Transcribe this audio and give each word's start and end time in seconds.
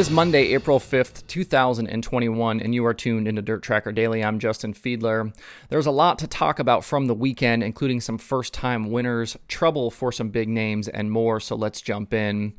It 0.00 0.08
is 0.08 0.10
Monday, 0.10 0.54
April 0.54 0.80
5th, 0.80 1.26
2021, 1.26 2.60
and 2.60 2.74
you 2.74 2.86
are 2.86 2.94
tuned 2.94 3.28
into 3.28 3.42
Dirt 3.42 3.62
Tracker 3.62 3.92
Daily. 3.92 4.24
I'm 4.24 4.38
Justin 4.38 4.72
Fiedler. 4.72 5.30
There's 5.68 5.84
a 5.84 5.90
lot 5.90 6.18
to 6.20 6.26
talk 6.26 6.58
about 6.58 6.86
from 6.86 7.06
the 7.06 7.12
weekend, 7.12 7.62
including 7.62 8.00
some 8.00 8.16
first 8.16 8.54
time 8.54 8.90
winners, 8.90 9.36
trouble 9.46 9.90
for 9.90 10.10
some 10.10 10.30
big 10.30 10.48
names, 10.48 10.88
and 10.88 11.10
more, 11.10 11.38
so 11.38 11.54
let's 11.54 11.82
jump 11.82 12.14
in. 12.14 12.54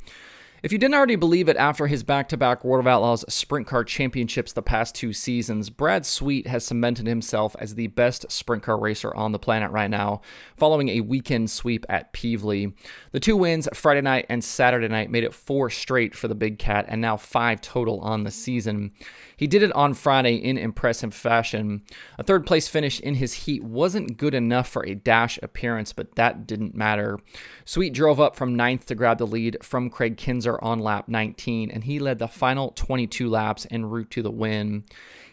If 0.63 0.71
you 0.71 0.77
didn't 0.77 0.93
already 0.93 1.15
believe 1.15 1.49
it 1.49 1.57
after 1.57 1.87
his 1.87 2.03
back 2.03 2.29
to 2.29 2.37
back 2.37 2.63
World 2.63 2.85
of 2.85 2.87
Outlaws 2.87 3.25
sprint 3.27 3.65
car 3.65 3.83
championships 3.83 4.53
the 4.53 4.61
past 4.61 4.93
two 4.93 5.11
seasons, 5.11 5.71
Brad 5.71 6.05
Sweet 6.05 6.45
has 6.45 6.63
cemented 6.63 7.07
himself 7.07 7.55
as 7.57 7.73
the 7.73 7.87
best 7.87 8.31
sprint 8.31 8.61
car 8.61 8.77
racer 8.77 9.11
on 9.15 9.31
the 9.31 9.39
planet 9.39 9.71
right 9.71 9.89
now, 9.89 10.21
following 10.55 10.89
a 10.89 11.01
weekend 11.01 11.49
sweep 11.49 11.83
at 11.89 12.13
Pevely. 12.13 12.75
The 13.11 13.19
two 13.19 13.35
wins, 13.35 13.67
Friday 13.73 14.01
night 14.01 14.27
and 14.29 14.43
Saturday 14.43 14.87
night, 14.87 15.09
made 15.09 15.23
it 15.23 15.33
four 15.33 15.71
straight 15.71 16.13
for 16.13 16.27
the 16.27 16.35
Big 16.35 16.59
Cat 16.59 16.85
and 16.87 17.01
now 17.01 17.17
five 17.17 17.61
total 17.61 17.99
on 18.01 18.23
the 18.23 18.29
season. 18.29 18.91
He 19.35 19.47
did 19.47 19.63
it 19.63 19.71
on 19.71 19.95
Friday 19.95 20.35
in 20.35 20.59
impressive 20.59 21.15
fashion. 21.15 21.81
A 22.19 22.23
third 22.23 22.45
place 22.45 22.67
finish 22.67 22.99
in 22.99 23.15
his 23.15 23.33
heat 23.33 23.63
wasn't 23.63 24.17
good 24.17 24.35
enough 24.35 24.67
for 24.67 24.85
a 24.85 24.93
dash 24.93 25.39
appearance, 25.41 25.91
but 25.91 26.13
that 26.17 26.45
didn't 26.45 26.75
matter. 26.75 27.17
Sweet 27.65 27.93
drove 27.93 28.19
up 28.19 28.35
from 28.35 28.55
ninth 28.55 28.85
to 28.85 28.93
grab 28.93 29.17
the 29.17 29.25
lead 29.25 29.57
from 29.63 29.89
Kraig 29.89 30.17
Kinser 30.17 30.50
on 30.63 30.79
lap 30.79 31.07
19, 31.07 31.71
and 31.71 31.83
he 31.83 31.99
led 31.99 32.19
the 32.19 32.27
final 32.27 32.71
22 32.71 33.29
laps 33.29 33.67
en 33.69 33.85
route 33.85 34.09
to 34.11 34.21
the 34.21 34.31
win. 34.31 34.85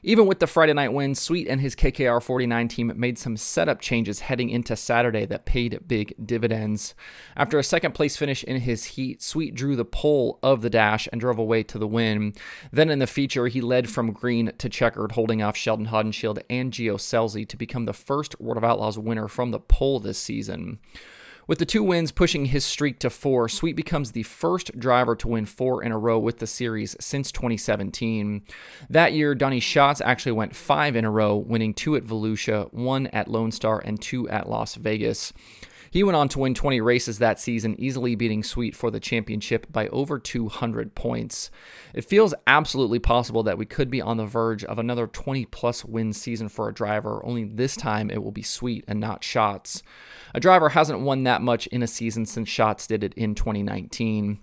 Even 0.02 0.26
with 0.26 0.38
the 0.38 0.46
Friday 0.46 0.72
night 0.72 0.92
win, 0.92 1.14
Sweet 1.14 1.48
and 1.48 1.60
his 1.60 1.74
KKR 1.74 2.22
49 2.22 2.68
team 2.68 2.92
made 2.96 3.18
some 3.18 3.36
setup 3.36 3.80
changes 3.80 4.20
heading 4.20 4.48
into 4.48 4.76
Saturday 4.76 5.26
that 5.26 5.44
paid 5.44 5.80
big 5.88 6.14
dividends. 6.24 6.94
After 7.36 7.58
a 7.58 7.64
second 7.64 7.92
place 7.92 8.16
finish 8.16 8.44
in 8.44 8.60
his 8.60 8.84
heat, 8.84 9.22
Sweet 9.22 9.54
drew 9.54 9.74
the 9.74 9.84
pole 9.84 10.38
of 10.42 10.62
the 10.62 10.70
dash 10.70 11.08
and 11.10 11.20
drove 11.20 11.38
away 11.38 11.62
to 11.64 11.78
the 11.78 11.88
win. 11.88 12.32
Then 12.70 12.90
in 12.90 13.00
the 13.00 13.06
feature, 13.06 13.48
he 13.48 13.60
led 13.60 13.90
from 13.90 14.12
green 14.12 14.52
to 14.58 14.68
checkered, 14.68 15.12
holding 15.12 15.42
off 15.42 15.56
Sheldon 15.56 15.86
Haudenschild 15.86 16.40
and 16.48 16.72
Gio 16.72 16.94
Scelzi 16.94 17.46
to 17.48 17.56
become 17.56 17.84
the 17.84 17.92
first 17.92 18.40
World 18.40 18.58
of 18.58 18.64
Outlaws 18.64 18.98
winner 18.98 19.26
from 19.26 19.50
the 19.50 19.60
pole 19.60 19.98
this 19.98 20.18
season. 20.18 20.78
With 21.48 21.58
the 21.58 21.64
two 21.64 21.82
wins 21.82 22.12
pushing 22.12 22.44
his 22.44 22.62
streak 22.66 22.98
to 22.98 23.08
four, 23.08 23.48
Sweet 23.48 23.74
becomes 23.74 24.12
the 24.12 24.22
first 24.22 24.78
driver 24.78 25.16
to 25.16 25.28
win 25.28 25.46
four 25.46 25.82
in 25.82 25.92
a 25.92 25.98
row 25.98 26.18
with 26.18 26.40
the 26.40 26.46
series 26.46 26.94
since 27.00 27.32
2017. 27.32 28.42
That 28.90 29.14
year, 29.14 29.34
Donny 29.34 29.58
Schatz 29.58 30.02
actually 30.02 30.32
went 30.32 30.54
five 30.54 30.94
in 30.94 31.06
a 31.06 31.10
row, 31.10 31.36
winning 31.36 31.72
two 31.72 31.96
at 31.96 32.04
Volusia, 32.04 32.70
one 32.74 33.06
at 33.08 33.28
Lone 33.28 33.50
Star, 33.50 33.80
and 33.82 33.98
two 33.98 34.28
at 34.28 34.46
Las 34.46 34.74
Vegas. 34.74 35.32
He 35.90 36.02
went 36.02 36.16
on 36.16 36.28
to 36.30 36.38
win 36.38 36.54
20 36.54 36.80
races 36.80 37.18
that 37.18 37.40
season, 37.40 37.74
easily 37.78 38.14
beating 38.14 38.42
Sweet 38.42 38.76
for 38.76 38.90
the 38.90 39.00
championship 39.00 39.66
by 39.70 39.88
over 39.88 40.18
200 40.18 40.94
points. 40.94 41.50
It 41.94 42.04
feels 42.04 42.34
absolutely 42.46 42.98
possible 42.98 43.42
that 43.44 43.58
we 43.58 43.66
could 43.66 43.90
be 43.90 44.00
on 44.00 44.16
the 44.16 44.26
verge 44.26 44.64
of 44.64 44.78
another 44.78 45.06
20 45.06 45.46
plus 45.46 45.84
win 45.84 46.12
season 46.12 46.48
for 46.48 46.68
a 46.68 46.74
driver, 46.74 47.24
only 47.24 47.44
this 47.44 47.76
time 47.76 48.10
it 48.10 48.22
will 48.22 48.32
be 48.32 48.42
Sweet 48.42 48.84
and 48.86 49.00
not 49.00 49.24
Schatz. 49.24 49.82
A 50.34 50.40
driver 50.40 50.70
hasn't 50.70 51.00
won 51.00 51.24
that 51.24 51.42
much 51.42 51.66
in 51.68 51.82
a 51.82 51.86
season 51.86 52.26
since 52.26 52.48
Schatz 52.48 52.86
did 52.86 53.02
it 53.02 53.14
in 53.14 53.34
2019. 53.34 54.40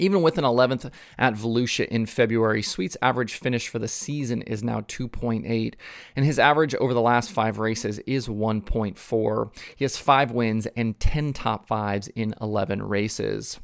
Even 0.00 0.22
with 0.22 0.38
an 0.38 0.44
11th 0.44 0.90
at 1.18 1.34
Volusia 1.34 1.86
in 1.88 2.06
February, 2.06 2.62
Sweet's 2.62 2.96
average 3.02 3.34
finish 3.34 3.68
for 3.68 3.78
the 3.78 3.86
season 3.86 4.40
is 4.42 4.64
now 4.64 4.80
2.8, 4.80 5.74
and 6.16 6.24
his 6.24 6.38
average 6.38 6.74
over 6.76 6.94
the 6.94 7.02
last 7.02 7.30
five 7.30 7.58
races 7.58 7.98
is 8.00 8.26
1.4. 8.26 9.54
He 9.76 9.84
has 9.84 9.98
five 9.98 10.30
wins 10.30 10.66
and 10.74 10.98
10 10.98 11.34
top 11.34 11.66
fives 11.66 12.08
in 12.08 12.34
11 12.40 12.82
races. 12.82 13.60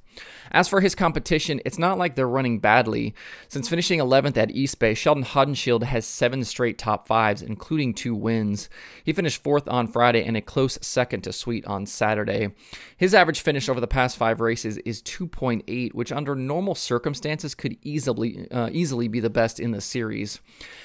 As 0.50 0.69
for 0.69 0.81
his 0.81 0.94
competition, 0.94 1.60
it's 1.65 1.78
not 1.78 1.99
like 1.99 2.15
they're 2.15 2.28
running 2.28 2.59
badly. 2.59 3.15
Since 3.49 3.69
finishing 3.69 4.00
11th 4.00 4.37
at 4.37 4.50
East 4.50 4.78
Bay, 4.78 4.94
Sheldon 4.94 5.25
Haudenschild 5.25 5.82
has 5.82 6.06
seven 6.06 6.44
straight 6.44 6.78
top 6.78 7.06
fives, 7.06 7.43
including 7.43 7.94
two 7.94 8.15
wins. 8.15 8.69
He 9.05 9.12
finished 9.12 9.43
fourth 9.43 9.69
on 9.69 9.88
Friday 9.88 10.25
and 10.25 10.37
a 10.37 10.41
close 10.41 10.78
second 10.81 11.22
to 11.22 11.32
Sweet 11.32 11.65
on 11.66 11.87
Saturday. 11.87 12.50
His 12.97 13.15
average 13.15 13.41
finish 13.41 13.69
over 13.69 13.81
the 13.81 13.87
past 13.87 14.16
five 14.16 14.41
races 14.41 14.78
is 14.78 15.03
2.8, 15.03 15.94
which 15.94 16.12
under 16.12 16.34
normal 16.34 16.75
circumstances 16.75 17.55
could 17.55 17.76
easily 17.82 18.50
uh, 18.50 18.71
easily 18.72 19.09
be 19.09 19.21
the 19.21 19.31
best 19.31 19.60
in 19.60 19.71
the 19.72 19.81
series. 19.81 20.41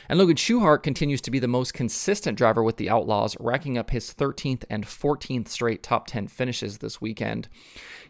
And 0.10 0.20
Logan 0.20 0.36
Schuchart 0.36 0.84
continues 0.84 1.22
to 1.22 1.32
be 1.32 1.40
the 1.40 1.48
most 1.48 1.74
consistent 1.74 2.38
driver 2.38 2.64
with 2.64 2.78
the 2.78 2.90
Outlaws, 2.90 3.38
racking 3.40 3.78
up 3.78 3.92
his 3.92 4.14
13th 4.14 4.64
and 4.70 4.86
14th 4.86 5.48
straight 5.48 5.84
top 5.84 6.08
10 6.08 6.28
finishes 6.28 6.80
this 6.80 7.00
weekend. 7.00 7.48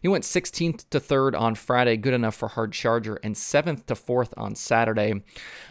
He 0.01 0.07
went 0.07 0.23
16th 0.23 0.89
to 0.89 0.99
3rd 1.11 1.37
on 1.37 1.55
Friday, 1.55 1.97
good 1.97 2.13
enough 2.13 2.35
for 2.35 2.47
hard 2.47 2.71
charger, 2.71 3.19
and 3.21 3.35
7th 3.35 3.85
to 3.87 3.95
4th 3.95 4.33
on 4.37 4.55
Saturday. 4.55 5.13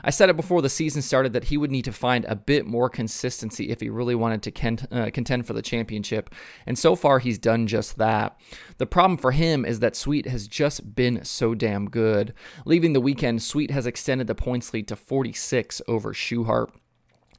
I 0.05 0.11
said 0.11 0.28
it 0.28 0.37
before 0.37 0.61
the 0.61 0.69
season 0.69 1.01
started 1.01 1.33
that 1.33 1.45
he 1.45 1.56
would 1.56 1.71
need 1.71 1.87
to 1.87 1.93
find 1.93 2.27
a 2.27 2.37
bit 2.37 2.67
more 2.67 2.91
consistency 2.91 3.71
if 3.71 3.81
he 3.81 3.89
really 3.89 4.15
wanted 4.15 4.43
to 4.43 4.87
uh, 4.93 5.11
contend 5.11 5.47
for 5.47 5.55
the 5.55 5.62
championship, 5.62 6.34
and 6.67 6.78
so 6.78 6.95
far 6.95 7.21
he's 7.21 7.39
done 7.39 7.67
just 7.67 7.97
that. 7.97 8.39
The 8.77 8.87
problem 8.87 9.17
for 9.17 9.33
him 9.33 9.65
is 9.65 9.81
that 9.81 9.97
Sweet 9.97 10.27
has 10.27 10.47
just 10.47 10.95
been 10.95 11.25
so 11.25 11.55
damn 11.55 11.89
good. 11.89 12.34
Leaving 12.67 12.93
the 12.93 13.01
weekend, 13.01 13.43
Sweet 13.43 13.71
has 13.71 13.87
extended 13.87 14.27
the 14.27 14.34
points 14.34 14.75
lead 14.75 14.89
to 14.89 14.97
46 14.97 15.81
over 15.89 16.12
Schuchart. 16.12 16.71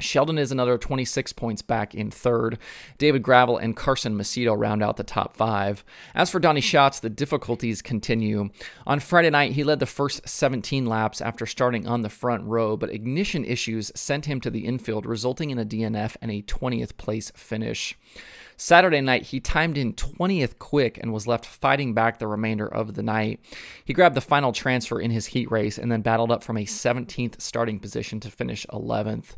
Sheldon 0.01 0.37
is 0.37 0.51
another 0.51 0.77
26 0.77 1.33
points 1.33 1.61
back 1.61 1.95
in 1.95 2.11
third. 2.11 2.57
David 2.97 3.23
Gravel 3.23 3.57
and 3.57 3.75
Carson 3.75 4.17
Macedo 4.17 4.57
round 4.57 4.83
out 4.83 4.97
the 4.97 5.03
top 5.03 5.35
five. 5.35 5.83
As 6.13 6.29
for 6.29 6.39
Donny 6.39 6.61
Schatz, 6.61 6.99
the 6.99 7.09
difficulties 7.09 7.81
continue. 7.81 8.49
On 8.85 8.99
Friday 8.99 9.29
night, 9.29 9.53
he 9.53 9.63
led 9.63 9.79
the 9.79 9.85
first 9.85 10.27
17 10.27 10.85
laps 10.85 11.21
after 11.21 11.45
starting 11.45 11.87
on 11.87 12.01
the 12.01 12.09
front 12.09 12.43
row, 12.45 12.75
but 12.75 12.91
ignition 12.91 13.45
issues 13.45 13.91
sent 13.95 14.25
him 14.25 14.41
to 14.41 14.49
the 14.49 14.65
infield, 14.65 15.05
resulting 15.05 15.49
in 15.49 15.59
a 15.59 15.65
DNF 15.65 16.17
and 16.21 16.31
a 16.31 16.41
20th 16.41 16.97
place 16.97 17.31
finish. 17.35 17.97
Saturday 18.61 19.01
night, 19.01 19.23
he 19.23 19.39
timed 19.39 19.75
in 19.75 19.93
20th 19.93 20.59
quick 20.59 20.99
and 21.01 21.11
was 21.11 21.25
left 21.25 21.47
fighting 21.47 21.95
back 21.95 22.19
the 22.19 22.27
remainder 22.27 22.67
of 22.67 22.93
the 22.93 23.01
night. 23.01 23.39
He 23.83 23.91
grabbed 23.91 24.13
the 24.13 24.21
final 24.21 24.51
transfer 24.51 25.01
in 25.01 25.09
his 25.09 25.25
heat 25.25 25.49
race 25.49 25.79
and 25.79 25.91
then 25.91 26.03
battled 26.03 26.31
up 26.31 26.43
from 26.43 26.57
a 26.57 26.65
17th 26.65 27.41
starting 27.41 27.79
position 27.79 28.19
to 28.19 28.29
finish 28.29 28.67
11th. 28.71 29.35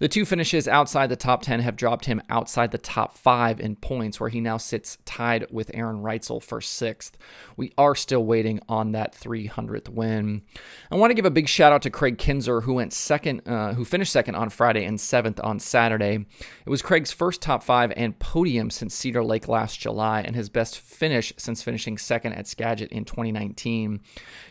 The 0.00 0.08
two 0.08 0.24
finishes 0.24 0.66
outside 0.66 1.06
the 1.06 1.16
top 1.16 1.42
10 1.42 1.60
have 1.60 1.76
dropped 1.76 2.06
him 2.06 2.20
outside 2.28 2.72
the 2.72 2.78
top 2.78 3.16
five 3.16 3.60
in 3.60 3.76
points, 3.76 4.18
where 4.18 4.28
he 4.28 4.40
now 4.40 4.56
sits 4.56 4.98
tied 5.04 5.46
with 5.52 5.70
Aaron 5.72 6.02
Reutzel 6.02 6.42
for 6.42 6.60
sixth. 6.60 7.16
We 7.56 7.72
are 7.78 7.94
still 7.94 8.24
waiting 8.24 8.60
on 8.68 8.92
that 8.92 9.14
300th 9.14 9.88
win. 9.88 10.42
I 10.90 10.96
want 10.96 11.10
to 11.10 11.14
give 11.14 11.26
a 11.26 11.30
big 11.30 11.48
shout 11.48 11.72
out 11.72 11.82
to 11.82 11.90
Kraig 11.90 12.18
Kinser, 12.18 12.64
who 12.64 12.74
went 12.74 12.92
second, 12.92 13.46
uh, 13.46 13.74
who 13.74 13.84
finished 13.84 14.12
second 14.12 14.34
on 14.34 14.50
Friday 14.50 14.84
and 14.84 15.00
seventh 15.00 15.40
on 15.44 15.60
Saturday. 15.60 16.26
It 16.66 16.70
was 16.70 16.82
Kraig's 16.82 17.12
first 17.12 17.40
top 17.40 17.62
five 17.62 17.92
and 17.96 18.18
podium 18.18 18.63
since 18.70 18.94
Cedar 18.94 19.24
Lake 19.24 19.48
last 19.48 19.80
July, 19.80 20.20
and 20.20 20.34
his 20.34 20.48
best 20.48 20.78
finish 20.78 21.32
since 21.36 21.62
finishing 21.62 21.98
second 21.98 22.34
at 22.34 22.46
Skagit 22.46 22.90
in 22.92 23.04
2019. 23.04 24.00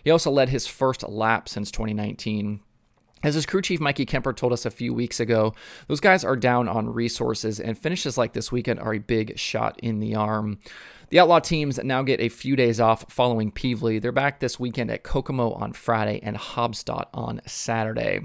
He 0.03 0.11
also 0.11 0.31
led 0.31 0.49
his 0.49 0.67
first 0.67 1.07
lap 1.07 1.49
since 1.49 1.71
2019. 1.71 2.61
As 3.23 3.35
his 3.35 3.45
crew 3.45 3.61
chief 3.61 3.79
Mikey 3.79 4.05
Kemper 4.05 4.33
told 4.33 4.51
us 4.51 4.65
a 4.65 4.71
few 4.71 4.93
weeks 4.93 5.21
ago, 5.21 5.53
those 5.87 6.01
guys 6.01 6.25
are 6.25 6.35
down 6.35 6.67
on 6.67 6.93
resources, 6.93 7.59
and 7.59 7.77
finishes 7.77 8.17
like 8.17 8.33
this 8.33 8.51
weekend 8.51 8.79
are 8.81 8.93
a 8.93 8.99
big 8.99 9.39
shot 9.39 9.79
in 9.81 9.99
the 9.99 10.13
arm. 10.13 10.59
The 11.09 11.19
Outlaw 11.19 11.39
teams 11.39 11.81
now 11.81 12.01
get 12.01 12.19
a 12.19 12.27
few 12.27 12.55
days 12.55 12.81
off 12.81 13.05
following 13.09 13.51
Pevely. 13.51 14.01
They're 14.01 14.11
back 14.11 14.39
this 14.39 14.59
weekend 14.59 14.91
at 14.91 15.03
Kokomo 15.03 15.51
on 15.51 15.71
Friday 15.71 16.19
and 16.21 16.35
Haubstadt 16.35 17.07
on 17.13 17.39
Saturday. 17.45 18.19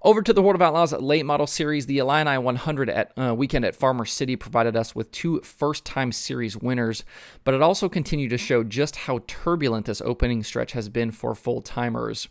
Over 0.00 0.22
to 0.22 0.32
the 0.32 0.42
World 0.42 0.54
of 0.54 0.62
Outlaws 0.62 0.92
late 0.92 1.26
model 1.26 1.48
series, 1.48 1.86
the 1.86 1.98
Illini 1.98 2.38
100 2.38 2.88
at 2.88 3.12
uh, 3.18 3.34
weekend 3.34 3.64
at 3.64 3.74
Farmer 3.74 4.04
City 4.04 4.36
provided 4.36 4.76
us 4.76 4.94
with 4.94 5.10
two 5.10 5.40
first-time 5.40 6.12
series 6.12 6.56
winners, 6.56 7.02
but 7.42 7.52
it 7.52 7.62
also 7.62 7.88
continued 7.88 8.30
to 8.30 8.38
show 8.38 8.62
just 8.62 8.94
how 8.94 9.22
turbulent 9.26 9.86
this 9.86 10.00
opening 10.02 10.44
stretch 10.44 10.70
has 10.70 10.88
been 10.88 11.10
for 11.10 11.34
full-timers. 11.34 12.28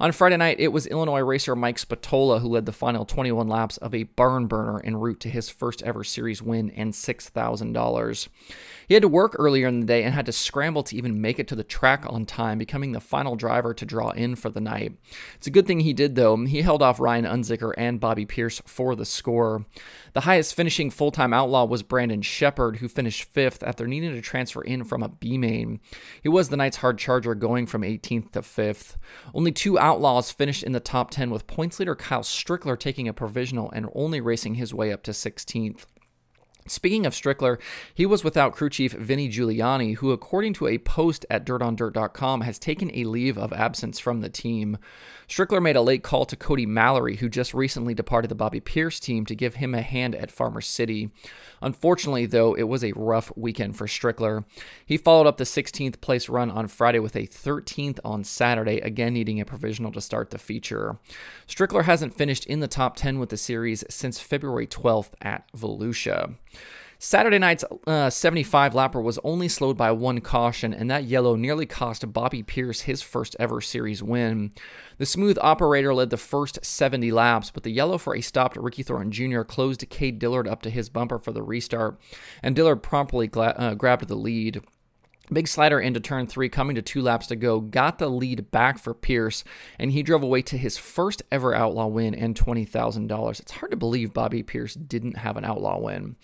On 0.00 0.10
Friday 0.10 0.36
night, 0.36 0.58
it 0.58 0.72
was 0.72 0.88
Illinois 0.88 1.20
racer 1.20 1.54
Mike 1.54 1.78
Spatola 1.78 2.40
who 2.40 2.48
led 2.48 2.66
the 2.66 2.72
final 2.72 3.04
21 3.04 3.46
laps 3.46 3.76
of 3.76 3.94
a 3.94 4.02
barn 4.02 4.46
burner 4.46 4.80
en 4.82 4.96
route 4.96 5.20
to 5.20 5.28
his 5.28 5.48
first 5.48 5.84
ever 5.84 6.02
series 6.02 6.42
win 6.42 6.70
and 6.70 6.92
$6,000. 6.92 8.28
He 8.88 8.94
had 8.94 9.02
to 9.02 9.08
work 9.08 9.36
earlier 9.38 9.68
in 9.68 9.80
the 9.80 9.86
day 9.86 10.02
and 10.02 10.12
had 10.12 10.26
to 10.26 10.32
scramble 10.32 10.82
to 10.82 10.96
even 10.96 11.20
make 11.20 11.38
it 11.38 11.46
to 11.48 11.54
the 11.54 11.62
track 11.62 12.04
on 12.08 12.26
time, 12.26 12.58
becoming 12.58 12.90
the 12.90 13.00
final 13.00 13.36
driver 13.36 13.72
to 13.72 13.86
draw 13.86 14.10
in 14.10 14.34
for 14.34 14.50
the 14.50 14.60
night. 14.60 14.94
It's 15.36 15.46
a 15.46 15.50
good 15.50 15.66
thing 15.66 15.80
he 15.80 15.92
did, 15.92 16.16
though. 16.16 16.36
He 16.44 16.62
held 16.62 16.82
off 16.82 16.98
Ryan 17.04 17.26
Unzicker 17.26 17.74
and 17.76 18.00
Bobby 18.00 18.24
Pierce 18.24 18.62
for 18.64 18.96
the 18.96 19.04
score. 19.04 19.66
The 20.14 20.22
highest 20.22 20.54
finishing 20.54 20.90
full 20.90 21.10
time 21.10 21.34
outlaw 21.34 21.66
was 21.66 21.82
Brandon 21.82 22.22
Sheppard, 22.22 22.78
who 22.78 22.88
finished 22.88 23.24
fifth 23.24 23.62
after 23.62 23.86
needing 23.86 24.12
to 24.12 24.22
transfer 24.22 24.62
in 24.62 24.84
from 24.84 25.02
a 25.02 25.10
B 25.10 25.36
main. 25.36 25.80
He 26.22 26.30
was 26.30 26.48
the 26.48 26.56
night's 26.56 26.78
hard 26.78 26.96
charger, 26.96 27.34
going 27.34 27.66
from 27.66 27.82
18th 27.82 28.32
to 28.32 28.40
5th. 28.40 28.96
Only 29.34 29.52
two 29.52 29.78
outlaws 29.78 30.30
finished 30.30 30.62
in 30.62 30.72
the 30.72 30.80
top 30.80 31.10
10, 31.10 31.28
with 31.28 31.46
points 31.46 31.78
leader 31.78 31.94
Kyle 31.94 32.22
Strickler 32.22 32.78
taking 32.78 33.06
a 33.06 33.12
provisional 33.12 33.70
and 33.72 33.90
only 33.94 34.22
racing 34.22 34.54
his 34.54 34.72
way 34.72 34.90
up 34.90 35.02
to 35.02 35.10
16th. 35.10 35.84
Speaking 36.66 37.04
of 37.04 37.12
Strickler, 37.12 37.60
he 37.92 38.06
was 38.06 38.24
without 38.24 38.54
crew 38.54 38.70
chief 38.70 38.92
Vinnie 38.92 39.28
Giuliani, 39.28 39.96
who, 39.96 40.12
according 40.12 40.54
to 40.54 40.66
a 40.66 40.78
post 40.78 41.26
at 41.28 41.44
dirtondirt.com, 41.44 42.40
has 42.40 42.58
taken 42.58 42.90
a 42.94 43.04
leave 43.04 43.36
of 43.36 43.52
absence 43.52 43.98
from 43.98 44.22
the 44.22 44.30
team. 44.30 44.78
Strickler 45.28 45.62
made 45.62 45.76
a 45.76 45.82
late 45.82 46.02
call 46.02 46.24
to 46.24 46.36
Cody 46.36 46.64
Mallory, 46.64 47.16
who 47.16 47.28
just 47.28 47.52
recently 47.52 47.92
departed 47.92 48.30
the 48.30 48.34
Bobby 48.34 48.60
Pierce 48.60 48.98
team, 48.98 49.26
to 49.26 49.34
give 49.34 49.56
him 49.56 49.74
a 49.74 49.82
hand 49.82 50.14
at 50.14 50.30
Farmer 50.30 50.62
City. 50.62 51.10
Unfortunately, 51.64 52.26
though, 52.26 52.52
it 52.52 52.64
was 52.64 52.84
a 52.84 52.92
rough 52.92 53.32
weekend 53.36 53.74
for 53.74 53.86
Strickler. 53.86 54.44
He 54.84 54.98
followed 54.98 55.26
up 55.26 55.38
the 55.38 55.44
16th 55.44 56.02
place 56.02 56.28
run 56.28 56.50
on 56.50 56.68
Friday 56.68 56.98
with 56.98 57.16
a 57.16 57.26
13th 57.26 57.98
on 58.04 58.22
Saturday, 58.22 58.80
again 58.80 59.14
needing 59.14 59.40
a 59.40 59.46
provisional 59.46 59.90
to 59.92 60.02
start 60.02 60.30
the 60.30 60.38
feature. 60.38 60.98
Strickler 61.48 61.84
hasn't 61.84 62.14
finished 62.14 62.44
in 62.44 62.60
the 62.60 62.68
top 62.68 62.96
10 62.96 63.18
with 63.18 63.30
the 63.30 63.38
series 63.38 63.82
since 63.88 64.20
February 64.20 64.66
12th 64.66 65.12
at 65.22 65.50
Volusia. 65.52 66.34
Saturday 67.04 67.38
night's 67.38 67.66
uh, 67.86 68.08
75 68.08 68.72
lapper 68.72 69.02
was 69.02 69.18
only 69.22 69.46
slowed 69.46 69.76
by 69.76 69.92
one 69.92 70.22
caution, 70.22 70.72
and 70.72 70.90
that 70.90 71.04
yellow 71.04 71.36
nearly 71.36 71.66
cost 71.66 72.10
Bobby 72.14 72.42
Pierce 72.42 72.80
his 72.80 73.02
first 73.02 73.36
ever 73.38 73.60
series 73.60 74.02
win. 74.02 74.54
The 74.96 75.04
smooth 75.04 75.36
operator 75.42 75.92
led 75.92 76.08
the 76.08 76.16
first 76.16 76.64
70 76.64 77.12
laps, 77.12 77.50
but 77.50 77.62
the 77.62 77.70
yellow 77.70 77.98
for 77.98 78.16
a 78.16 78.22
stopped 78.22 78.56
Ricky 78.56 78.82
Thornton 78.82 79.12
Jr. 79.12 79.42
closed 79.42 79.86
Cade 79.90 80.18
Dillard 80.18 80.48
up 80.48 80.62
to 80.62 80.70
his 80.70 80.88
bumper 80.88 81.18
for 81.18 81.32
the 81.32 81.42
restart, 81.42 82.00
and 82.42 82.56
Dillard 82.56 82.82
promptly 82.82 83.26
gla- 83.26 83.54
uh, 83.58 83.74
grabbed 83.74 84.08
the 84.08 84.14
lead. 84.14 84.62
Big 85.32 85.48
slider 85.48 85.80
into 85.80 86.00
turn 86.00 86.26
three, 86.26 86.48
coming 86.48 86.76
to 86.76 86.82
two 86.82 87.00
laps 87.00 87.28
to 87.28 87.36
go, 87.36 87.60
got 87.60 87.98
the 87.98 88.08
lead 88.08 88.50
back 88.50 88.78
for 88.78 88.92
Pierce, 88.92 89.42
and 89.78 89.90
he 89.90 90.02
drove 90.02 90.22
away 90.22 90.42
to 90.42 90.58
his 90.58 90.76
first 90.76 91.22
ever 91.32 91.54
outlaw 91.54 91.86
win 91.86 92.14
and 92.14 92.34
$20,000. 92.34 93.40
It's 93.40 93.52
hard 93.52 93.70
to 93.70 93.76
believe 93.76 94.12
Bobby 94.12 94.42
Pierce 94.42 94.74
didn't 94.74 95.16
have 95.18 95.36
an 95.36 95.44
outlaw 95.44 95.78
win. 95.78 96.16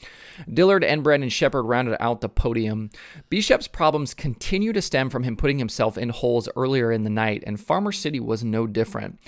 Dillard 0.53 0.85
and 0.85 1.03
Brandon 1.03 1.31
Sheppard 1.31 1.65
rounded 1.65 1.97
out 1.99 2.21
the 2.21 2.29
podium. 2.29 2.91
Bishop's 3.31 3.69
problems 3.69 4.13
continue 4.13 4.73
to 4.73 4.83
stem 4.83 5.09
from 5.09 5.23
him 5.23 5.37
putting 5.37 5.59
himself 5.59 5.97
in 5.97 6.11
holes 6.11 6.49
earlier 6.55 6.93
in 6.93 7.05
the 7.05 7.11
night, 7.11 7.43
and 7.47 7.59
Farmer 7.59 7.93
City 7.93 8.21
was 8.21 8.45
no 8.45 8.67
different. 8.67 9.19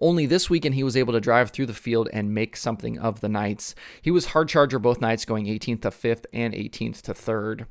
Only 0.00 0.24
this 0.24 0.48
weekend 0.48 0.74
he 0.74 0.82
was 0.82 0.96
able 0.96 1.12
to 1.12 1.20
drive 1.20 1.50
through 1.50 1.66
the 1.66 1.74
field 1.74 2.08
and 2.12 2.34
make 2.34 2.56
something 2.56 2.98
of 2.98 3.20
the 3.20 3.28
nights. 3.28 3.74
He 4.00 4.10
was 4.10 4.26
hard 4.26 4.48
charger 4.48 4.78
both 4.78 5.00
nights, 5.00 5.26
going 5.26 5.44
18th 5.44 5.82
to 5.82 5.90
5th 5.90 6.24
and 6.32 6.54
18th 6.54 7.02
to 7.02 7.12
3rd. 7.12 7.66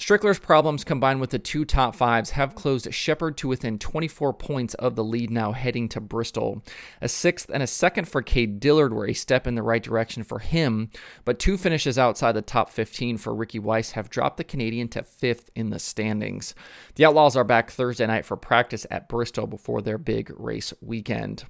Strickler's 0.00 0.38
problems 0.38 0.82
combined 0.82 1.20
with 1.20 1.28
the 1.28 1.38
two 1.38 1.66
top 1.66 1.94
fives 1.94 2.30
have 2.30 2.54
closed 2.54 2.92
Sheppard 2.92 3.36
to 3.36 3.48
within 3.48 3.78
24 3.78 4.32
points 4.32 4.72
of 4.74 4.96
the 4.96 5.04
lead 5.04 5.30
now 5.30 5.52
heading 5.52 5.90
to 5.90 6.00
Bristol. 6.00 6.64
A 7.02 7.08
sixth 7.08 7.50
and 7.52 7.62
a 7.62 7.66
second 7.66 8.08
for 8.08 8.22
Cade 8.22 8.60
Dillard 8.60 8.94
were 8.94 9.06
a 9.06 9.12
step 9.12 9.46
in 9.46 9.56
the 9.56 9.62
right 9.62 9.82
direction 9.82 10.22
for 10.22 10.38
him, 10.38 10.88
but 11.26 11.38
two 11.38 11.58
finishes 11.58 11.98
outside 11.98 12.32
the 12.32 12.40
top 12.40 12.70
15 12.70 13.18
for 13.18 13.34
Ricky 13.34 13.58
Weiss 13.58 13.90
have 13.90 14.08
dropped 14.08 14.38
the 14.38 14.42
Canadian 14.44 14.88
to 14.88 15.02
fifth 15.02 15.50
in 15.54 15.68
the 15.68 15.78
standings. 15.78 16.54
The 16.94 17.04
Outlaws 17.04 17.36
are 17.36 17.44
back 17.44 17.70
Thursday 17.70 18.06
night 18.06 18.24
for 18.24 18.38
practice 18.38 18.86
at 18.90 19.06
Bristol 19.06 19.46
before 19.46 19.82
their 19.82 19.98
big 19.98 20.32
race 20.40 20.72
weekend. 20.80 21.44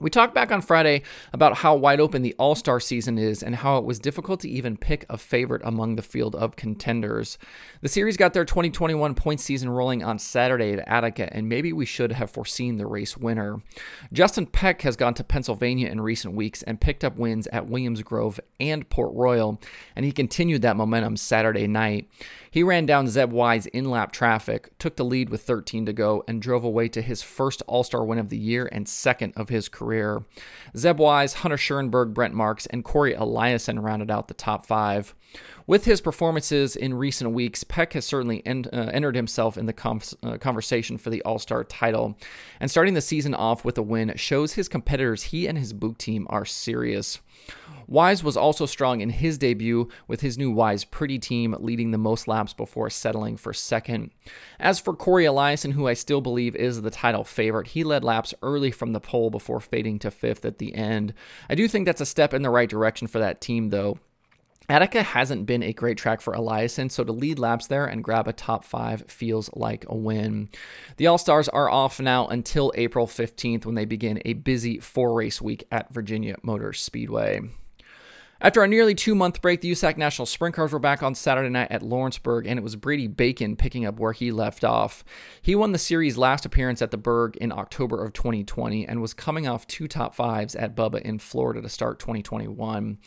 We 0.00 0.10
talked 0.10 0.32
back 0.32 0.52
on 0.52 0.62
Friday 0.62 1.02
about 1.32 1.56
how 1.56 1.74
wide 1.74 1.98
open 1.98 2.22
the 2.22 2.34
All 2.38 2.54
Star 2.54 2.78
season 2.78 3.18
is 3.18 3.42
and 3.42 3.56
how 3.56 3.78
it 3.78 3.84
was 3.84 3.98
difficult 3.98 4.38
to 4.40 4.48
even 4.48 4.76
pick 4.76 5.04
a 5.08 5.18
favorite 5.18 5.60
among 5.64 5.96
the 5.96 6.02
field 6.02 6.36
of 6.36 6.54
contenders. 6.54 7.36
The 7.80 7.88
series 7.88 8.16
got 8.16 8.32
their 8.32 8.44
2021 8.44 9.16
point 9.16 9.40
season 9.40 9.68
rolling 9.68 10.04
on 10.04 10.20
Saturday 10.20 10.72
at 10.72 10.86
Attica, 10.86 11.34
and 11.34 11.48
maybe 11.48 11.72
we 11.72 11.84
should 11.84 12.12
have 12.12 12.30
foreseen 12.30 12.76
the 12.76 12.86
race 12.86 13.16
winner. 13.16 13.60
Justin 14.12 14.46
Peck 14.46 14.82
has 14.82 14.94
gone 14.94 15.14
to 15.14 15.24
Pennsylvania 15.24 15.88
in 15.88 16.00
recent 16.00 16.34
weeks 16.34 16.62
and 16.62 16.80
picked 16.80 17.02
up 17.02 17.16
wins 17.16 17.48
at 17.48 17.66
Williams 17.66 18.02
Grove 18.02 18.38
and 18.60 18.88
Port 18.88 19.12
Royal, 19.14 19.60
and 19.96 20.04
he 20.04 20.12
continued 20.12 20.62
that 20.62 20.76
momentum 20.76 21.16
Saturday 21.16 21.66
night. 21.66 22.08
He 22.50 22.62
ran 22.62 22.86
down 22.86 23.08
Zeb 23.08 23.30
Wise 23.30 23.66
in 23.66 23.90
lap 23.90 24.12
traffic, 24.12 24.70
took 24.78 24.96
the 24.96 25.04
lead 25.04 25.30
with 25.30 25.42
13 25.42 25.86
to 25.86 25.92
go, 25.92 26.24
and 26.26 26.40
drove 26.40 26.64
away 26.64 26.88
to 26.88 27.02
his 27.02 27.22
first 27.22 27.62
All 27.66 27.84
Star 27.84 28.04
win 28.04 28.18
of 28.18 28.28
the 28.28 28.38
year 28.38 28.68
and 28.70 28.88
second 28.88 29.34
of 29.36 29.48
his 29.48 29.68
career. 29.68 30.22
Zeb 30.76 30.98
Wise, 30.98 31.34
Hunter 31.34 31.56
Schuerenberg, 31.56 32.14
Brent 32.14 32.34
Marks, 32.34 32.66
and 32.66 32.84
Corey 32.84 33.14
Eliason 33.14 33.82
rounded 33.82 34.10
out 34.10 34.28
the 34.28 34.34
top 34.34 34.66
five. 34.66 35.14
With 35.66 35.84
his 35.84 36.00
performances 36.00 36.74
in 36.74 36.94
recent 36.94 37.32
weeks, 37.32 37.62
Peck 37.62 37.92
has 37.92 38.06
certainly 38.06 38.42
en- 38.46 38.64
uh, 38.72 38.90
entered 38.92 39.14
himself 39.14 39.58
in 39.58 39.66
the 39.66 39.74
com- 39.74 40.00
uh, 40.22 40.38
conversation 40.38 40.96
for 40.96 41.10
the 41.10 41.20
All 41.22 41.38
Star 41.38 41.64
title. 41.64 42.16
And 42.60 42.70
starting 42.70 42.94
the 42.94 43.02
season 43.02 43.34
off 43.34 43.64
with 43.64 43.76
a 43.76 43.82
win 43.82 44.14
shows 44.16 44.54
his 44.54 44.68
competitors 44.68 45.24
he 45.24 45.46
and 45.46 45.58
his 45.58 45.74
Buch 45.74 45.98
team 45.98 46.26
are 46.30 46.46
serious. 46.46 47.20
Wise 47.86 48.22
was 48.22 48.36
also 48.36 48.66
strong 48.66 49.00
in 49.00 49.08
his 49.08 49.38
debut 49.38 49.88
with 50.06 50.20
his 50.20 50.36
new 50.36 50.50
Wise 50.50 50.84
Pretty 50.84 51.18
team 51.18 51.56
leading 51.58 51.90
the 51.90 51.98
most 51.98 52.28
laps 52.28 52.52
before 52.52 52.90
settling 52.90 53.38
for 53.38 53.54
second. 53.54 54.10
As 54.60 54.78
for 54.78 54.94
Corey 54.94 55.24
Eliason, 55.24 55.72
who 55.72 55.88
I 55.88 55.94
still 55.94 56.20
believe 56.20 56.54
is 56.54 56.82
the 56.82 56.90
title 56.90 57.24
favorite, 57.24 57.68
he 57.68 57.84
led 57.84 58.04
laps 58.04 58.34
early 58.42 58.70
from 58.70 58.92
the 58.92 59.00
pole 59.00 59.30
before 59.30 59.60
fading 59.60 59.98
to 60.00 60.10
fifth 60.10 60.44
at 60.44 60.58
the 60.58 60.74
end. 60.74 61.14
I 61.48 61.54
do 61.54 61.66
think 61.66 61.86
that's 61.86 62.02
a 62.02 62.06
step 62.06 62.34
in 62.34 62.42
the 62.42 62.50
right 62.50 62.68
direction 62.68 63.06
for 63.06 63.20
that 63.20 63.40
team, 63.40 63.70
though. 63.70 63.98
Attica 64.70 65.02
hasn't 65.02 65.46
been 65.46 65.62
a 65.62 65.72
great 65.72 65.96
track 65.96 66.20
for 66.20 66.34
Eliason, 66.34 66.90
so 66.90 67.02
to 67.02 67.12
lead 67.12 67.38
laps 67.38 67.66
there 67.68 67.86
and 67.86 68.04
grab 68.04 68.28
a 68.28 68.34
top 68.34 68.64
five 68.64 69.04
feels 69.08 69.48
like 69.54 69.86
a 69.88 69.96
win. 69.96 70.50
The 70.98 71.06
All 71.06 71.16
Stars 71.16 71.48
are 71.48 71.70
off 71.70 72.00
now 72.00 72.26
until 72.26 72.72
April 72.74 73.06
15th 73.06 73.64
when 73.64 73.76
they 73.76 73.86
begin 73.86 74.20
a 74.26 74.34
busy 74.34 74.78
four 74.78 75.14
race 75.14 75.40
week 75.40 75.64
at 75.72 75.92
Virginia 75.92 76.36
Motor 76.42 76.74
Speedway. 76.74 77.40
After 78.40 78.62
a 78.62 78.68
nearly 78.68 78.94
two 78.94 79.16
month 79.16 79.42
break, 79.42 79.62
the 79.62 79.72
USAC 79.72 79.96
National 79.96 80.24
Sprint 80.24 80.54
Cars 80.54 80.72
were 80.72 80.78
back 80.78 81.02
on 81.02 81.16
Saturday 81.16 81.48
night 81.48 81.72
at 81.72 81.82
Lawrenceburg, 81.82 82.46
and 82.46 82.56
it 82.56 82.62
was 82.62 82.76
Brady 82.76 83.08
Bacon 83.08 83.56
picking 83.56 83.84
up 83.84 83.98
where 83.98 84.12
he 84.12 84.30
left 84.30 84.62
off. 84.62 85.02
He 85.42 85.56
won 85.56 85.72
the 85.72 85.78
series' 85.78 86.16
last 86.16 86.46
appearance 86.46 86.80
at 86.80 86.92
the 86.92 86.96
Burg 86.96 87.36
in 87.38 87.50
October 87.50 88.04
of 88.04 88.12
2020 88.12 88.86
and 88.86 89.02
was 89.02 89.12
coming 89.12 89.48
off 89.48 89.66
two 89.66 89.88
top 89.88 90.14
fives 90.14 90.54
at 90.54 90.76
Bubba 90.76 91.02
in 91.02 91.18
Florida 91.18 91.60
to 91.62 91.68
start 91.68 91.98
2021. 91.98 92.98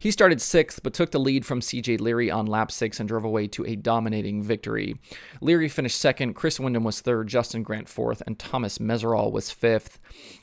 He 0.00 0.10
started 0.10 0.40
sixth, 0.40 0.82
but 0.82 0.94
took 0.94 1.10
the 1.10 1.20
lead 1.20 1.44
from 1.44 1.60
CJ 1.60 2.00
Leary 2.00 2.30
on 2.30 2.46
lap 2.46 2.72
six 2.72 2.98
and 2.98 3.06
drove 3.06 3.22
away 3.22 3.46
to 3.48 3.66
a 3.66 3.76
dominating 3.76 4.42
victory. 4.42 4.96
Leary 5.42 5.68
finished 5.68 6.00
second, 6.00 6.32
Chris 6.32 6.58
Windom 6.58 6.84
was 6.84 7.02
third, 7.02 7.28
Justin 7.28 7.62
Grant 7.62 7.86
fourth, 7.86 8.22
and 8.26 8.38
Thomas 8.38 8.78
Meseraull 8.78 9.30
was 9.30 9.50
fifth. 9.50 9.98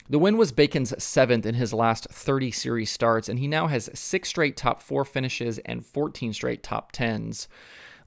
The 0.08 0.20
win 0.20 0.36
was 0.36 0.52
Bacon's 0.52 0.94
seventh 1.02 1.44
in 1.44 1.56
his 1.56 1.74
last 1.74 2.06
30 2.08 2.52
series 2.52 2.92
starts, 2.92 3.28
and 3.28 3.40
he 3.40 3.48
now 3.48 3.66
has 3.66 3.90
six 3.94 4.28
straight 4.28 4.56
top 4.56 4.80
four 4.80 5.04
finishes 5.04 5.58
and 5.66 5.84
14 5.84 6.32
straight 6.32 6.62
top 6.62 6.92
tens. 6.92 7.48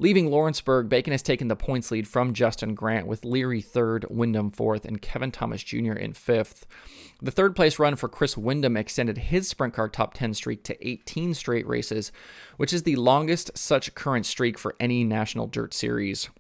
Leaving 0.01 0.31
Lawrenceburg, 0.31 0.89
Bacon 0.89 1.12
has 1.12 1.22
taken 1.22 1.48
the 1.48 1.55
points 1.55 1.91
lead 1.91 2.08
from 2.08 2.34
Justin 2.34 2.74
Grant 2.74 3.05
with 3.05 3.24
Leary 3.24 3.62
third, 3.62 4.03
Windom 4.10 4.50
fourth, 4.50 4.84
and 4.84 5.00
Kevin 5.00 5.29
Thomas 5.29 5.62
Jr. 5.62 5.93
in 5.93 6.13
fifth. 6.13 6.65
The 7.22 7.29
third 7.29 7.55
place 7.55 7.77
run 7.77 7.96
for 7.96 8.10
Chris 8.10 8.36
Windom 8.36 8.75
extended 8.75 9.20
his 9.20 9.48
sprint 9.48 9.75
car 9.75 9.88
top 9.88 10.15
10 10.15 10.34
streak 10.34 10.63
to 10.63 10.88
18 10.88 11.36
straight 11.36 11.67
races, 11.67 12.12
which 12.58 12.74
is 12.74 12.81
the 12.81 12.96
longest 12.96 13.55
such 13.55 13.93
current 13.93 14.25
streak 14.25 14.58
for 14.58 14.75
any 14.79 15.03
national 15.03 15.46
dirt 15.46 15.72
series. 15.72 16.31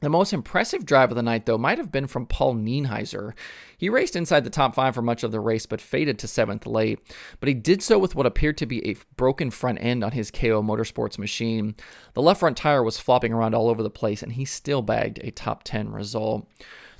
The 0.00 0.08
most 0.08 0.32
impressive 0.32 0.86
drive 0.86 1.10
of 1.10 1.16
the 1.16 1.22
night, 1.22 1.44
though, 1.44 1.58
might 1.58 1.76
have 1.76 1.92
been 1.92 2.06
from 2.06 2.26
Paul 2.26 2.54
Nienhiser. 2.54 3.34
He 3.76 3.90
raced 3.90 4.16
inside 4.16 4.44
the 4.44 4.50
top 4.50 4.74
five 4.74 4.94
for 4.94 5.02
much 5.02 5.22
of 5.22 5.30
the 5.30 5.40
race, 5.40 5.66
but 5.66 5.80
faded 5.80 6.18
to 6.20 6.28
seventh 6.28 6.66
late. 6.66 7.00
But 7.38 7.48
he 7.48 7.54
did 7.54 7.82
so 7.82 7.98
with 7.98 8.14
what 8.14 8.26
appeared 8.26 8.56
to 8.58 8.66
be 8.66 8.86
a 8.86 8.96
broken 9.16 9.50
front 9.50 9.78
end 9.82 10.02
on 10.02 10.12
his 10.12 10.30
KO 10.30 10.62
Motorsports 10.62 11.18
machine. 11.18 11.74
The 12.14 12.22
left 12.22 12.40
front 12.40 12.56
tire 12.56 12.82
was 12.82 12.98
flopping 12.98 13.32
around 13.32 13.54
all 13.54 13.68
over 13.68 13.82
the 13.82 13.90
place, 13.90 14.22
and 14.22 14.32
he 14.32 14.46
still 14.46 14.80
bagged 14.80 15.18
a 15.22 15.30
top 15.30 15.64
10 15.64 15.92
result. 15.92 16.48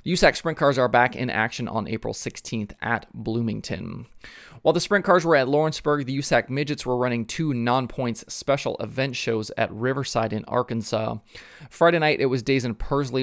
The 0.03 0.13
USAC 0.13 0.35
Sprint 0.35 0.57
Cars 0.57 0.79
are 0.79 0.87
back 0.87 1.15
in 1.15 1.29
action 1.29 1.67
on 1.67 1.87
April 1.87 2.11
16th 2.11 2.71
at 2.81 3.05
Bloomington. 3.13 4.07
While 4.63 4.73
the 4.73 4.79
Sprint 4.79 5.05
Cars 5.05 5.25
were 5.25 5.35
at 5.35 5.47
Lawrenceburg, 5.47 6.07
the 6.07 6.17
USAC 6.17 6.49
Midgets 6.49 6.87
were 6.87 6.97
running 6.97 7.23
two 7.23 7.53
non 7.53 7.87
points 7.87 8.25
special 8.27 8.77
event 8.79 9.15
shows 9.15 9.51
at 9.57 9.71
Riverside 9.71 10.33
in 10.33 10.43
Arkansas. 10.45 11.17
Friday 11.69 11.99
night, 11.99 12.19
it 12.19 12.25
was 12.25 12.41
Daison 12.41 12.75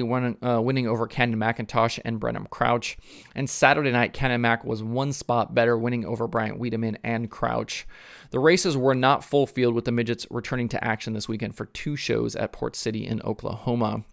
winning, 0.07 0.37
uh, 0.41 0.61
winning 0.61 0.87
over 0.87 1.05
Cannon 1.05 1.37
McIntosh 1.37 1.99
and 2.05 2.17
Brenham 2.17 2.47
Crouch. 2.49 2.97
And 3.35 3.49
Saturday 3.49 3.91
night, 3.91 4.13
Cannon 4.13 4.39
Mac 4.39 4.63
was 4.63 4.81
one 4.81 5.11
spot 5.11 5.53
better, 5.53 5.77
winning 5.77 6.05
over 6.05 6.27
Bryant 6.27 6.61
Wiedeman 6.61 6.95
and 7.03 7.29
Crouch. 7.29 7.85
The 8.31 8.39
races 8.39 8.77
were 8.77 8.95
not 8.95 9.25
full 9.25 9.47
field, 9.47 9.75
with 9.75 9.83
the 9.83 9.91
Midgets 9.91 10.25
returning 10.31 10.69
to 10.69 10.81
action 10.81 11.11
this 11.11 11.27
weekend 11.27 11.55
for 11.55 11.65
two 11.65 11.97
shows 11.97 12.37
at 12.37 12.53
Port 12.53 12.77
City 12.77 13.05
in 13.05 13.21
Oklahoma. 13.23 14.05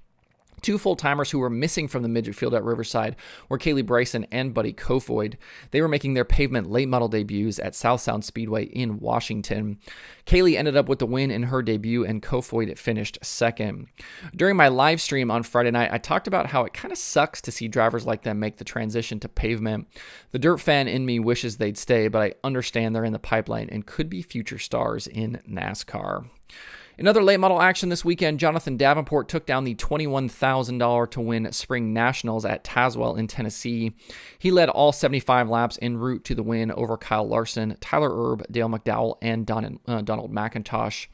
Two 0.62 0.78
full 0.78 0.96
timers 0.96 1.30
who 1.30 1.38
were 1.38 1.50
missing 1.50 1.86
from 1.86 2.02
the 2.02 2.08
midget 2.08 2.34
field 2.34 2.54
at 2.54 2.64
Riverside 2.64 3.16
were 3.48 3.58
Kaylee 3.58 3.86
Bryson 3.86 4.26
and 4.30 4.54
Buddy 4.54 4.72
Kofoid. 4.72 5.34
They 5.70 5.80
were 5.80 5.88
making 5.88 6.14
their 6.14 6.24
pavement 6.24 6.70
late 6.70 6.88
model 6.88 7.08
debuts 7.08 7.58
at 7.58 7.74
South 7.74 8.00
Sound 8.00 8.24
Speedway 8.24 8.64
in 8.64 8.98
Washington. 8.98 9.78
Kaylee 10.26 10.56
ended 10.56 10.76
up 10.76 10.88
with 10.88 10.98
the 10.98 11.06
win 11.06 11.30
in 11.30 11.44
her 11.44 11.62
debut, 11.62 12.04
and 12.04 12.22
Kofoid 12.22 12.76
finished 12.78 13.18
second. 13.22 13.86
During 14.34 14.56
my 14.56 14.68
live 14.68 15.00
stream 15.00 15.30
on 15.30 15.42
Friday 15.42 15.70
night, 15.70 15.92
I 15.92 15.98
talked 15.98 16.26
about 16.26 16.46
how 16.46 16.64
it 16.64 16.72
kind 16.72 16.90
of 16.90 16.98
sucks 16.98 17.40
to 17.42 17.52
see 17.52 17.68
drivers 17.68 18.06
like 18.06 18.22
them 18.22 18.40
make 18.40 18.56
the 18.56 18.64
transition 18.64 19.20
to 19.20 19.28
pavement. 19.28 19.86
The 20.32 20.38
dirt 20.38 20.58
fan 20.58 20.88
in 20.88 21.06
me 21.06 21.20
wishes 21.20 21.56
they'd 21.56 21.78
stay, 21.78 22.08
but 22.08 22.22
I 22.22 22.34
understand 22.42 22.94
they're 22.94 23.04
in 23.04 23.12
the 23.12 23.18
pipeline 23.18 23.68
and 23.70 23.86
could 23.86 24.10
be 24.10 24.22
future 24.22 24.58
stars 24.58 25.06
in 25.06 25.40
NASCAR. 25.48 26.28
In 26.98 27.06
other 27.06 27.22
late 27.22 27.40
model 27.40 27.60
action 27.60 27.90
this 27.90 28.06
weekend, 28.06 28.40
Jonathan 28.40 28.78
Davenport 28.78 29.28
took 29.28 29.44
down 29.44 29.64
the 29.64 29.74
$21,000 29.74 31.10
to 31.10 31.20
win 31.20 31.52
Spring 31.52 31.92
Nationals 31.92 32.46
at 32.46 32.64
Tazewell 32.64 33.18
in 33.18 33.26
Tennessee. 33.26 33.92
He 34.38 34.50
led 34.50 34.70
all 34.70 34.92
75 34.92 35.50
laps 35.50 35.78
en 35.82 35.98
route 35.98 36.24
to 36.24 36.34
the 36.34 36.42
win 36.42 36.72
over 36.72 36.96
Kyle 36.96 37.28
Larson, 37.28 37.76
Tyler 37.82 38.32
Erb, 38.32 38.46
Dale 38.50 38.70
McDowell, 38.70 39.18
and 39.20 39.44
Don, 39.44 39.78
uh, 39.86 40.00
Donald 40.00 40.32
McIntosh. 40.32 41.08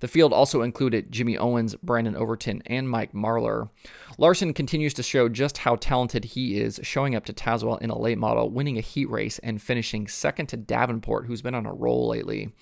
The 0.00 0.08
field 0.08 0.34
also 0.34 0.60
included 0.60 1.10
Jimmy 1.10 1.38
Owens, 1.38 1.76
Brandon 1.76 2.16
Overton, 2.16 2.62
and 2.66 2.90
Mike 2.90 3.14
Marlar. 3.14 3.70
Larson 4.18 4.52
continues 4.52 4.92
to 4.94 5.02
show 5.02 5.30
just 5.30 5.58
how 5.58 5.76
talented 5.76 6.26
he 6.26 6.60
is, 6.60 6.78
showing 6.82 7.14
up 7.14 7.24
to 7.24 7.32
Tazewell 7.32 7.80
in 7.80 7.88
a 7.88 7.98
late 7.98 8.18
model, 8.18 8.50
winning 8.50 8.76
a 8.76 8.82
heat 8.82 9.08
race, 9.08 9.38
and 9.38 9.62
finishing 9.62 10.08
second 10.08 10.48
to 10.48 10.58
Davenport, 10.58 11.24
who's 11.24 11.40
been 11.40 11.54
on 11.54 11.64
a 11.64 11.72
roll 11.72 12.08
lately. 12.08 12.52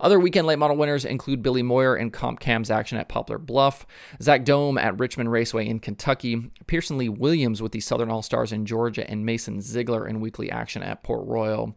Other 0.00 0.18
weekend 0.18 0.46
late 0.46 0.58
model 0.58 0.76
winners 0.76 1.04
include 1.04 1.42
Billy 1.42 1.62
Moyer 1.62 1.94
and 1.94 2.12
Comp 2.12 2.40
Cam's 2.40 2.70
action 2.70 2.98
at 2.98 3.08
Poplar 3.08 3.38
Bluff, 3.38 3.86
Zach 4.20 4.44
Dohm 4.44 4.78
at 4.78 4.98
Richmond 4.98 5.30
Raceway 5.30 5.66
in 5.66 5.78
Kentucky, 5.78 6.50
Pearson 6.66 6.98
Lee 6.98 7.08
Williams 7.08 7.62
with 7.62 7.72
the 7.72 7.80
Southern 7.80 8.10
All 8.10 8.22
Stars 8.22 8.52
in 8.52 8.66
Georgia, 8.66 9.08
and 9.08 9.24
Mason 9.24 9.58
Zeigler 9.58 10.08
in 10.08 10.20
weekly 10.20 10.50
action 10.50 10.82
at 10.82 11.02
Port 11.02 11.26
Royal. 11.26 11.76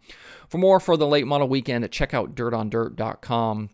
For 0.49 0.57
more 0.57 0.79
for 0.79 0.97
the 0.97 1.07
late 1.07 1.27
model 1.27 1.47
weekend, 1.47 1.89
check 1.91 2.13
out 2.13 2.35
dirtondirt.com. 2.35 3.69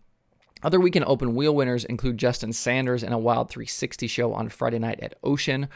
Other 0.64 0.80
weekend 0.80 1.06
open 1.06 1.34
wheel 1.34 1.56
winners 1.56 1.86
include 1.86 2.18
Justin 2.18 2.54
Sanders 2.54 3.02
in 3.02 3.14
a 3.14 3.18
Wild 3.18 3.50
360 3.50 4.06
show 4.08 4.34
on 4.34 4.50
Friday 4.50 4.78
night 4.78 5.00
at 5.02 5.16
Ocean, 5.24 5.68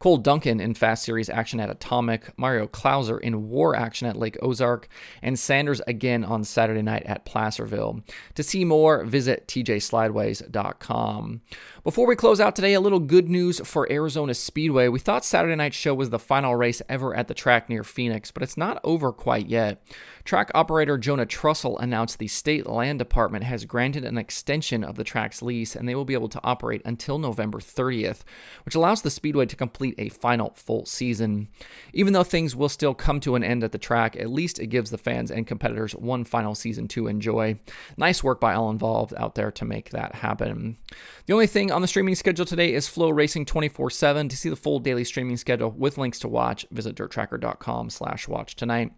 Cole 0.00 0.16
Duncan 0.16 0.60
in 0.60 0.72
Fast 0.72 1.04
Series 1.04 1.28
action 1.28 1.60
at 1.60 1.68
Atomic, 1.68 2.32
Mario 2.38 2.66
Clouser 2.66 3.20
in 3.20 3.50
War 3.50 3.76
action 3.76 4.08
at 4.08 4.16
Lake 4.16 4.38
Ozark, 4.40 4.88
and 5.22 5.38
Sanders 5.38 5.82
again 5.86 6.24
on 6.24 6.42
Saturday 6.42 6.80
night 6.80 7.02
at 7.04 7.26
Placerville. 7.26 8.00
To 8.34 8.42
see 8.42 8.64
more, 8.64 9.04
visit 9.04 9.46
tjslideways.com. 9.46 11.42
Before 11.82 12.06
we 12.06 12.14
close 12.14 12.40
out 12.40 12.54
today, 12.54 12.74
a 12.74 12.80
little 12.80 13.00
good 13.00 13.30
news 13.30 13.58
for 13.64 13.90
Arizona 13.90 14.34
Speedway. 14.34 14.88
We 14.88 14.98
thought 14.98 15.24
Saturday 15.24 15.56
night's 15.56 15.76
show 15.76 15.94
was 15.94 16.10
the 16.10 16.18
final 16.18 16.54
race 16.54 16.82
ever 16.90 17.16
at 17.16 17.26
the 17.26 17.32
track 17.32 17.70
near 17.70 17.84
Phoenix, 17.84 18.30
but 18.30 18.42
it's 18.42 18.58
not 18.58 18.78
over 18.84 19.12
quite 19.12 19.46
yet. 19.46 19.82
Track 20.24 20.50
operator 20.54 20.98
Jonah 20.98 21.24
Trussell 21.24 21.80
announced 21.80 22.18
the 22.18 22.28
state 22.28 22.66
land 22.66 22.98
department 22.98 23.44
has 23.44 23.64
granted 23.64 24.04
an 24.04 24.18
extension 24.18 24.84
of 24.84 24.96
the 24.96 25.04
track's 25.04 25.40
lease 25.40 25.74
and 25.74 25.88
they 25.88 25.94
will 25.94 26.04
be 26.04 26.12
able 26.12 26.28
to 26.28 26.40
operate 26.44 26.82
until 26.84 27.18
November 27.18 27.58
30th, 27.58 28.20
which 28.64 28.74
allows 28.74 29.00
the 29.00 29.10
Speedway 29.10 29.46
to 29.46 29.56
complete 29.56 29.94
a 29.96 30.10
final 30.10 30.52
full 30.54 30.84
season. 30.84 31.48
Even 31.94 32.12
though 32.12 32.22
things 32.22 32.54
will 32.54 32.68
still 32.68 32.94
come 32.94 33.20
to 33.20 33.34
an 33.34 33.42
end 33.42 33.64
at 33.64 33.72
the 33.72 33.78
track, 33.78 34.16
at 34.16 34.30
least 34.30 34.58
it 34.58 34.66
gives 34.66 34.90
the 34.90 34.98
fans 34.98 35.30
and 35.30 35.46
competitors 35.46 35.94
one 35.94 36.24
final 36.24 36.54
season 36.54 36.86
to 36.88 37.06
enjoy. 37.06 37.58
Nice 37.96 38.22
work 38.22 38.38
by 38.38 38.52
all 38.52 38.70
involved 38.70 39.14
out 39.16 39.34
there 39.34 39.50
to 39.52 39.64
make 39.64 39.88
that 39.90 40.16
happen. 40.16 40.76
The 41.24 41.32
only 41.32 41.46
thing 41.46 41.69
on 41.70 41.82
the 41.82 41.88
streaming 41.88 42.14
schedule 42.14 42.44
today 42.44 42.72
is 42.74 42.88
FloRacing 42.88 43.46
24/7. 43.46 44.28
To 44.28 44.36
see 44.36 44.48
the 44.48 44.56
full 44.56 44.78
daily 44.78 45.04
streaming 45.04 45.36
schedule 45.36 45.70
with 45.70 45.98
links 45.98 46.18
to 46.20 46.28
watch, 46.28 46.66
visit 46.70 46.96
dirttracker.com/watch 46.96 48.56
tonight. 48.56 48.92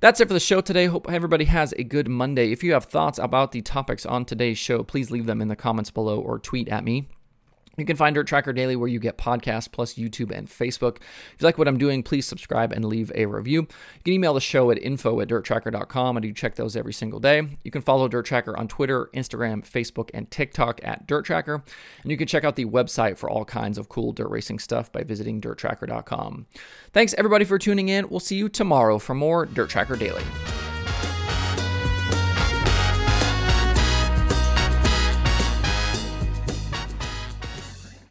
That's 0.00 0.20
it 0.20 0.28
for 0.28 0.34
the 0.34 0.40
show 0.40 0.60
today. 0.60 0.86
Hope 0.86 1.10
everybody 1.10 1.46
has 1.46 1.72
a 1.72 1.84
good 1.84 2.08
Monday. 2.08 2.52
If 2.52 2.62
you 2.62 2.72
have 2.74 2.84
thoughts 2.84 3.18
about 3.18 3.52
the 3.52 3.62
topics 3.62 4.04
on 4.04 4.24
today's 4.24 4.58
show, 4.58 4.82
please 4.82 5.10
leave 5.10 5.26
them 5.26 5.40
in 5.40 5.48
the 5.48 5.56
comments 5.56 5.90
below 5.90 6.20
or 6.20 6.38
tweet 6.38 6.68
at 6.68 6.84
me. 6.84 7.08
You 7.76 7.84
can 7.84 7.96
find 7.96 8.14
Dirt 8.14 8.26
Tracker 8.26 8.52
Daily 8.52 8.76
where 8.76 8.88
you 8.88 8.98
get 8.98 9.18
podcasts 9.18 9.70
plus 9.70 9.94
YouTube 9.94 10.36
and 10.36 10.48
Facebook. 10.48 10.96
If 10.96 11.40
you 11.40 11.44
like 11.44 11.58
what 11.58 11.68
I'm 11.68 11.78
doing, 11.78 12.02
please 12.02 12.26
subscribe 12.26 12.72
and 12.72 12.84
leave 12.84 13.12
a 13.14 13.26
review. 13.26 13.62
You 13.62 14.02
can 14.04 14.14
email 14.14 14.34
the 14.34 14.40
show 14.40 14.70
at 14.70 14.78
info 14.78 15.20
at 15.20 15.28
dirttracker.com. 15.28 16.16
I 16.16 16.20
do 16.20 16.32
check 16.32 16.54
those 16.54 16.76
every 16.76 16.92
single 16.92 17.20
day. 17.20 17.48
You 17.64 17.70
can 17.70 17.82
follow 17.82 18.08
Dirt 18.08 18.26
Tracker 18.26 18.56
on 18.56 18.68
Twitter, 18.68 19.10
Instagram, 19.14 19.62
Facebook, 19.68 20.10
and 20.14 20.30
TikTok 20.30 20.80
at 20.82 21.06
Dirt 21.06 21.24
Tracker. 21.24 21.62
And 22.02 22.10
you 22.10 22.16
can 22.16 22.26
check 22.26 22.44
out 22.44 22.56
the 22.56 22.64
website 22.64 23.18
for 23.18 23.28
all 23.28 23.44
kinds 23.44 23.78
of 23.78 23.88
cool 23.88 24.12
dirt 24.12 24.30
racing 24.30 24.58
stuff 24.58 24.90
by 24.90 25.02
visiting 25.02 25.40
dirttracker.com. 25.40 26.46
Thanks 26.92 27.14
everybody 27.18 27.44
for 27.44 27.58
tuning 27.58 27.88
in. 27.88 28.08
We'll 28.08 28.20
see 28.20 28.36
you 28.36 28.48
tomorrow 28.48 28.98
for 28.98 29.14
more 29.14 29.46
Dirt 29.46 29.70
Tracker 29.70 29.96
Daily. 29.96 30.22